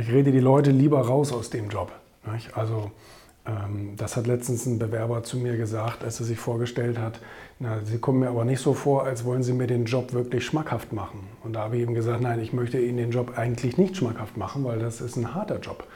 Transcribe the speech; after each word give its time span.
Ich 0.00 0.10
rede 0.10 0.32
die 0.32 0.40
Leute 0.40 0.70
lieber 0.70 1.00
raus 1.00 1.32
aus 1.32 1.50
dem 1.50 1.68
Job. 1.68 1.92
Also 2.54 2.90
ähm, 3.46 3.94
das 3.96 4.16
hat 4.16 4.26
letztens 4.26 4.66
ein 4.66 4.78
Bewerber 4.78 5.22
zu 5.22 5.38
mir 5.38 5.56
gesagt, 5.56 6.02
als 6.02 6.18
er 6.18 6.26
sich 6.26 6.38
vorgestellt 6.38 6.98
hat, 6.98 7.20
na, 7.58 7.80
Sie 7.84 7.98
kommen 7.98 8.20
mir 8.20 8.28
aber 8.28 8.44
nicht 8.44 8.60
so 8.60 8.74
vor, 8.74 9.04
als 9.04 9.24
wollen 9.24 9.42
Sie 9.42 9.52
mir 9.52 9.66
den 9.66 9.84
Job 9.84 10.12
wirklich 10.12 10.44
schmackhaft 10.44 10.92
machen. 10.92 11.20
Und 11.44 11.54
da 11.54 11.60
habe 11.60 11.76
ich 11.76 11.82
ihm 11.82 11.94
gesagt, 11.94 12.20
nein, 12.20 12.40
ich 12.40 12.52
möchte 12.52 12.80
Ihnen 12.80 12.96
den 12.96 13.10
Job 13.12 13.38
eigentlich 13.38 13.78
nicht 13.78 13.96
schmackhaft 13.96 14.36
machen, 14.36 14.64
weil 14.64 14.78
das 14.78 15.00
ist 15.00 15.16
ein 15.16 15.34
harter 15.34 15.60
Job. 15.60 15.86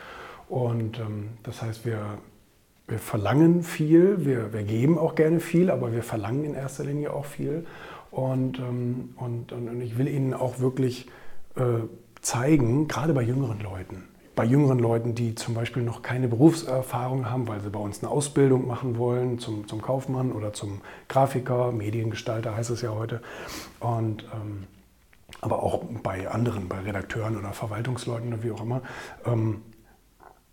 Und 0.48 0.98
ähm, 1.00 1.30
das 1.43 1.61
heißt, 1.62 1.84
wir, 1.84 2.00
wir 2.86 2.98
verlangen 2.98 3.62
viel, 3.62 4.25
wir, 4.25 4.52
wir 4.52 4.62
geben 4.62 4.98
auch 4.98 5.16
gerne 5.16 5.41
viel, 5.41 5.70
aber 5.70 5.93
wir 5.93 6.04
verlangen 6.04 6.45
in 6.45 6.54
erster 6.54 6.84
Linie 6.84 7.12
auch 7.12 7.25
viel. 7.25 7.66
Und, 8.12 8.59
ähm, 8.61 9.14
und, 9.16 9.52
und 9.52 9.80
ich 9.80 9.98
will 9.98 10.09
Ihnen 10.09 10.32
auch 10.32 10.61
wirklich 10.61 11.09
äh, 11.57 11.62
zeigen, 12.21 12.89
gerade 12.89 13.12
bei 13.12 13.23
jüngeren 13.23 13.61
Leuten, 13.61 14.09
bei 14.34 14.45
jüngeren 14.45 14.79
Leuten, 14.79 15.15
die 15.15 15.34
zum 15.34 15.55
Beispiel 15.55 15.83
noch 15.83 16.02
keine 16.02 16.28
Berufserfahrung 16.28 17.28
haben, 17.28 17.48
weil 17.48 17.61
sie 17.61 17.70
bei 17.70 17.78
uns 17.78 18.02
eine 18.02 18.11
Ausbildung 18.11 18.66
machen 18.66 18.98
wollen 18.98 19.38
zum, 19.38 19.66
zum 19.69 19.83
Kaufmann 19.83 20.33
oder 20.33 20.52
zum 20.52 20.80
Grafiker, 21.09 21.73
Mediengestalter 21.73 22.56
heißt 22.56 22.70
es 22.70 22.83
ja 22.83 22.91
heute. 22.91 23.20
Und, 23.80 24.25
ähm, 24.34 24.66
aber 25.41 25.62
auch 25.62 25.84
bei 26.02 26.28
anderen, 26.28 26.69
bei 26.69 26.80
Redakteuren 26.80 27.38
oder 27.38 27.52
Verwaltungsleuten 27.52 28.33
oder 28.33 28.42
wie 28.42 28.50
auch 28.50 28.62
immer, 28.62 28.83
ähm, 29.25 29.62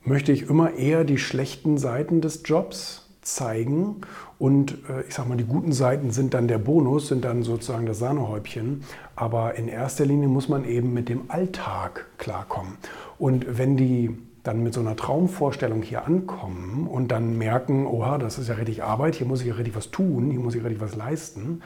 möchte 0.03 0.31
ich 0.31 0.43
immer 0.43 0.73
eher 0.73 1.03
die 1.03 1.17
schlechten 1.17 1.77
Seiten 1.77 2.21
des 2.21 2.43
Jobs 2.45 3.06
zeigen. 3.35 4.01
Und 4.39 4.77
äh, 4.89 5.01
ich 5.07 5.15
sage 5.15 5.29
mal, 5.29 5.37
die 5.37 5.45
guten 5.45 5.71
Seiten 5.71 6.11
sind 6.11 6.33
dann 6.33 6.47
der 6.47 6.57
Bonus, 6.57 7.07
sind 7.07 7.25
dann 7.25 7.43
sozusagen 7.43 7.85
das 7.85 7.99
Sahnehäubchen. 7.99 8.83
Aber 9.15 9.55
in 9.55 9.67
erster 9.67 10.05
Linie 10.05 10.27
muss 10.27 10.49
man 10.49 10.65
eben 10.65 10.93
mit 10.93 11.09
dem 11.09 11.29
Alltag 11.29 12.07
klarkommen. 12.17 12.77
Und 13.17 13.57
wenn 13.57 13.77
die 13.77 14.17
dann 14.43 14.63
mit 14.63 14.73
so 14.73 14.79
einer 14.79 14.95
Traumvorstellung 14.95 15.81
hier 15.81 16.05
ankommen 16.05 16.87
und 16.87 17.09
dann 17.11 17.37
merken, 17.37 17.85
oha, 17.85 18.17
das 18.17 18.39
ist 18.39 18.47
ja 18.47 18.55
richtig 18.55 18.81
Arbeit, 18.81 19.15
hier 19.15 19.27
muss 19.27 19.41
ich 19.41 19.47
ja 19.47 19.55
richtig 19.55 19.75
was 19.75 19.91
tun, 19.91 20.31
hier 20.31 20.39
muss 20.39 20.55
ich 20.55 20.63
richtig 20.63 20.79
was 20.79 20.95
leisten, 20.95 21.61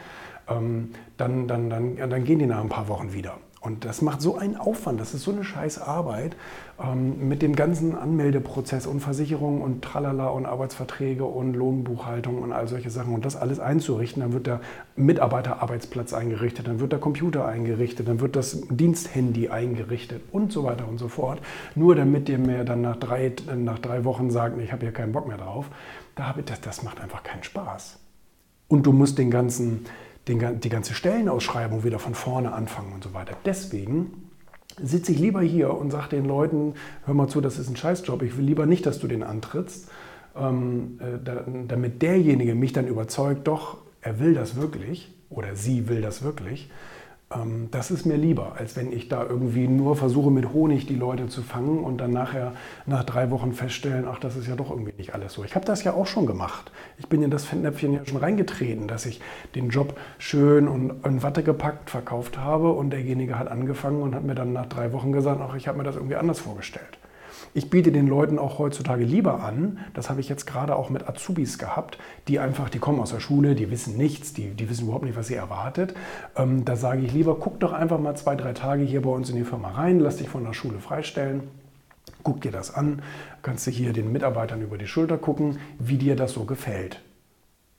ähm, 0.50 0.90
dann, 1.18 1.48
dann, 1.48 1.70
dann, 1.70 1.96
dann 1.96 2.24
gehen 2.24 2.40
die 2.40 2.48
nach 2.48 2.62
ein 2.62 2.70
paar 2.70 2.88
Wochen 2.88 3.14
wieder. 3.14 3.38
Und 3.62 3.86
das 3.86 4.02
macht 4.02 4.24
so 4.24 4.38
einen 4.38 4.58
Aufwand, 4.58 5.00
das 5.00 5.14
ist 5.14 5.22
so 5.22 5.32
eine 5.32 5.44
scheiß 5.44 5.80
Arbeit 5.80 6.36
ähm, 6.84 7.30
mit 7.30 7.44
dem 7.44 7.56
ganzen 7.56 7.96
Anmeldeprozess 7.96 8.88
und 8.88 9.02
Versicherung 9.02 9.62
und 9.62 9.84
Tralala 9.84 10.30
und 10.30 10.48
Arbeitsverträge 10.48 11.26
und 11.26 11.54
Lohnbuchhaltung 11.54 12.42
und 12.42 12.54
all 12.54 12.68
solche 12.68 12.90
Sachen 12.90 13.14
und 13.14 13.24
das 13.24 13.36
alles 13.36 13.60
einzurichten. 13.60 14.24
Dann 14.24 14.34
wird 14.34 14.48
der 14.48 14.62
Mitarbeiterarbeitsplatz 14.96 16.12
eingerichtet, 16.12 16.68
dann 16.68 16.80
wird 16.80 16.92
der 16.92 16.98
Computer 16.98 17.46
eingerichtet, 17.46 18.08
dann 18.08 18.20
wird 18.20 18.36
das 18.36 18.68
Diensthandy 18.72 19.50
eingerichtet 19.50 20.24
und 20.32 20.52
so 20.52 20.64
weiter 20.64 20.88
und 20.88 20.98
so 20.98 21.08
fort. 21.08 21.40
Nur 21.76 21.94
damit 21.94 22.30
ihr 22.30 22.40
mir 22.40 22.64
dann 22.64 22.82
nach 22.82 22.96
drei, 22.96 23.32
nach 23.56 23.78
drei 23.78 24.04
Wochen 24.06 24.32
sagt, 24.32 24.60
ich 24.60 24.72
habe 24.72 24.86
hier 24.86 24.92
keinen 24.92 25.12
Bock 25.12 25.28
mehr 25.28 25.38
drauf, 25.38 25.68
da 26.16 26.34
ich, 26.36 26.46
das, 26.46 26.62
das 26.62 26.82
macht 26.82 27.00
einfach 27.00 27.22
keinen 27.22 27.44
Spaß. 27.44 28.00
Und 28.68 28.88
du 28.88 28.92
musst 28.92 29.20
den 29.20 29.30
ganzen 29.30 29.86
den, 30.28 30.60
die 30.60 30.70
ganze 30.70 30.94
Stellenausschreibung 30.94 31.84
wieder 31.84 32.00
von 32.00 32.16
vorne 32.16 32.54
anfangen 32.54 32.94
und 32.94 33.04
so 33.04 33.14
weiter. 33.14 33.36
Deswegen 33.46 34.30
sitze 34.82 35.12
ich 35.12 35.20
lieber 35.20 35.42
hier 35.42 35.74
und 35.74 35.92
sage 35.92 36.10
den 36.10 36.26
Leuten, 36.26 36.76
hör 37.06 37.14
mal 37.14 37.28
zu, 37.28 37.42
das 37.42 37.58
ist 37.58 37.70
ein 37.70 37.76
Scheißjob, 37.76 38.22
ich 38.22 38.38
will 38.38 38.46
lieber 38.46 38.66
nicht, 38.66 38.86
dass 38.86 39.00
du 39.00 39.08
den 39.08 39.24
antrittst, 39.24 39.90
ähm, 40.36 41.00
äh, 41.00 41.24
da, 41.24 41.44
damit 41.68 42.02
derjenige 42.02 42.56
mich 42.56 42.74
dann 42.74 42.88
überzeugt, 42.88 43.48
doch, 43.48 43.80
er 44.02 44.20
will 44.20 44.34
das 44.34 44.56
wirklich 44.56 45.14
oder 45.30 45.56
sie 45.56 45.88
will 45.88 46.02
das 46.02 46.24
wirklich. 46.24 46.70
Ähm, 47.34 47.70
das 47.72 47.92
ist 47.92 48.06
mir 48.06 48.18
lieber, 48.18 48.54
als 48.58 48.76
wenn 48.76 48.92
ich 48.92 49.08
da 49.08 49.24
irgendwie 49.24 49.68
nur 49.68 49.96
versuche, 49.96 50.32
mit 50.32 50.54
Honig 50.54 50.86
die 50.88 50.96
Leute 50.96 51.28
zu 51.28 51.42
fangen 51.42 51.84
und 51.84 51.98
dann 51.98 52.12
nachher 52.12 52.54
nach 52.86 53.04
drei 53.04 53.32
Wochen 53.32 53.54
feststellen, 53.54 54.06
ach, 54.10 54.20
das 54.20 54.36
ist 54.36 54.48
ja 54.48 54.56
doch 54.56 54.70
irgendwie 54.70 54.94
nicht 54.98 55.14
alles 55.14 55.34
so. 55.34 55.44
Ich 55.44 55.56
habe 55.56 55.66
das 55.66 55.84
ja 55.84 55.94
auch 55.94 56.08
schon 56.08 56.26
gemacht. 56.26 56.72
Ich 56.98 57.08
bin 57.08 57.24
in 57.24 57.32
das 57.32 57.46
Fettnäpfchen 57.46 57.94
ja 57.94 58.06
schon 58.06 58.18
reingetreten, 58.18 58.88
dass 58.88 59.06
ich 59.06 59.22
den 59.56 59.70
Job 59.70 59.98
schön 60.18 60.68
und 60.68 61.06
in 61.06 61.24
Watte 61.24 61.44
gepackt 61.44 61.90
verkauft 61.90 62.38
habe 62.38 62.72
und 62.72 62.92
derjenige 62.92 63.38
hat 63.38 63.48
angefangen 63.48 64.02
und 64.02 64.16
hat 64.16 64.24
mir 64.24 64.36
dann 64.36 64.54
nach 64.54 64.68
drei 64.68 64.94
Wochen 64.94 65.12
gesagt, 65.12 65.42
ach, 65.42 65.56
ich 65.56 65.68
habe 65.68 65.78
mir 65.78 65.84
das 65.84 65.96
irgendwie 65.96 66.16
anders 66.16 66.40
vorgestellt. 66.40 67.01
Ich 67.54 67.70
biete 67.70 67.92
den 67.92 68.08
Leuten 68.08 68.40
auch 68.40 68.60
heutzutage 68.60 69.04
lieber 69.04 69.44
an, 69.44 69.80
das 69.94 70.10
habe 70.10 70.22
ich 70.22 70.30
jetzt 70.30 70.46
gerade 70.46 70.76
auch 70.76 70.90
mit 70.90 71.08
Azubis 71.08 71.58
gehabt, 71.58 71.98
die 72.28 72.40
einfach, 72.40 72.70
die 72.70 72.80
kommen 72.80 73.00
aus 73.00 73.12
der 73.12 73.20
Schule, 73.20 73.56
die 73.56 73.72
wissen 73.72 73.98
nichts, 73.98 74.34
die, 74.34 74.50
die 74.52 74.70
wissen 74.70 74.86
überhaupt 74.86 75.06
nicht, 75.06 75.18
was 75.18 75.28
sie 75.28 75.36
erwartet. 75.36 75.94
Ähm, 76.36 76.66
da 76.66 76.76
sage 76.76 77.02
ich 77.02 77.14
lieber, 77.14 77.36
guck 77.40 77.60
doch 77.60 77.74
einfach 77.74 78.00
mal 78.00 78.16
zwei, 78.16 78.36
drei 78.36 78.54
Tage 78.54 78.84
hier 78.84 79.02
bei 79.02 79.10
uns 79.10 79.30
in 79.30 79.36
die 79.36 79.44
Firma 79.44 79.72
rein, 79.72 80.00
lass 80.00 80.18
dich 80.18 80.30
von 80.30 80.44
der 80.44 80.54
Schule 80.54 80.80
freistellen. 80.80 81.44
Guck 82.24 82.42
dir 82.42 82.52
das 82.52 82.74
an, 82.74 83.02
kannst 83.42 83.66
du 83.66 83.72
hier 83.72 83.94
den 83.94 84.12
Mitarbeitern 84.12 84.62
über 84.62 84.78
die 84.78 84.88
Schulter 84.88 85.18
gucken, 85.18 85.58
wie 85.80 85.98
dir 85.98 86.16
das 86.16 86.34
so 86.34 86.46
gefällt. 86.46 87.02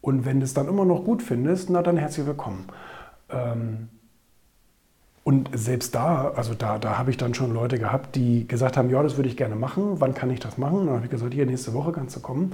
Und 0.01 0.25
wenn 0.25 0.41
du 0.41 0.45
es 0.45 0.55
dann 0.55 0.69
immer 0.69 0.85
noch 0.85 1.05
gut 1.05 1.23
findest, 1.23 1.71
na 1.71 1.81
dann 1.83 1.97
herzlich 1.97 2.27
willkommen. 2.27 2.67
Ähm, 3.31 3.89
und 5.25 5.51
selbst 5.55 5.95
da, 5.95 6.33
also 6.35 6.55
da, 6.55 6.79
da 6.79 6.99
habe 6.99 7.11
ich 7.11 7.17
dann 7.17 7.35
schon 7.35 7.55
Leute 7.55 7.79
gehabt, 7.79 8.17
die 8.17 8.47
gesagt 8.49 8.77
haben, 8.77 8.91
ja, 8.91 9.03
das 9.03 9.17
würde 9.17 9.29
ich 9.29 9.37
gerne 9.37 9.55
machen, 9.55 10.01
wann 10.01 10.15
kann 10.15 10.31
ich 10.31 10.41
das 10.41 10.59
machen? 10.59 10.81
Und 10.81 10.87
dann 10.87 10.97
habe 10.97 11.05
ich 11.05 11.11
gesagt, 11.11 11.33
hier, 11.33 11.47
nächste 11.47 11.75
Woche 11.75 11.93
kannst 11.93 12.17
du 12.17 12.21
kommen. 12.21 12.53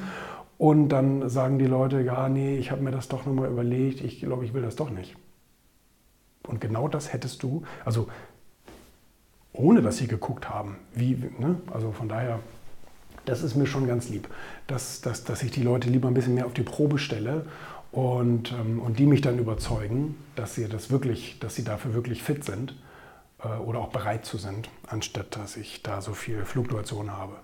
Und 0.59 0.91
dann 0.91 1.29
sagen 1.31 1.59
die 1.59 1.67
Leute, 1.67 2.01
ja, 2.01 2.29
nee, 2.29 2.57
ich 2.57 2.71
habe 2.71 2.83
mir 2.83 2.91
das 2.91 3.09
doch 3.09 3.25
nochmal 3.25 3.49
überlegt, 3.49 4.03
ich 4.03 4.21
glaube, 4.21 4.45
ich 4.45 4.53
will 4.53 4.63
das 4.63 4.77
doch 4.77 4.91
nicht. 4.91 5.17
Und 6.47 6.61
genau 6.61 6.89
das 6.89 7.13
hättest 7.13 7.43
du, 7.43 7.63
also 7.85 8.09
ohne 9.53 9.81
dass 9.81 9.97
sie 9.97 10.07
geguckt 10.07 10.51
haben, 10.51 10.77
wie, 10.95 11.17
ne? 11.39 11.57
also 11.73 11.93
von 11.93 12.09
daher, 12.09 12.41
das 13.25 13.43
ist 13.43 13.55
mir 13.55 13.67
schon 13.67 13.87
ganz 13.87 14.09
lieb, 14.09 14.29
dass, 14.67 15.01
dass, 15.01 15.25
dass 15.25 15.43
ich 15.43 15.51
die 15.51 15.63
Leute 15.63 15.89
lieber 15.89 16.09
ein 16.09 16.15
bisschen 16.15 16.35
mehr 16.35 16.47
auf 16.47 16.55
die 16.55 16.63
Probe 16.63 16.99
stelle 16.99 17.47
und, 17.93 18.53
ähm, 18.53 18.81
und 18.81 18.99
die 18.99 19.07
mich 19.07 19.21
dann 19.21 19.39
überzeugen, 19.39 20.17
dass 20.37 20.55
sie 20.55 20.69
das 20.69 20.91
wirklich, 20.91 21.39
dass 21.39 21.55
sie 21.55 21.65
dafür 21.65 21.95
wirklich 21.95 22.23
fit 22.23 22.45
sind 22.45 22.77
äh, 23.43 23.49
oder 23.49 23.81
auch 23.81 23.89
bereit 23.89 24.25
zu 24.25 24.39
sind, 24.39 24.69
anstatt 24.87 25.37
dass 25.37 25.57
ich 25.57 25.83
da 25.83 26.01
so 26.01 26.13
viel 26.13 26.45
Fluktuation 26.45 27.13
habe. 27.13 27.39